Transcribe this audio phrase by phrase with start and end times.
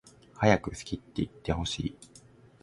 [0.33, 1.97] はやく好きっていってほしい